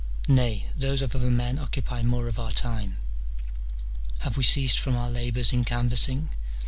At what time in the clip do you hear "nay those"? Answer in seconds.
0.27-1.03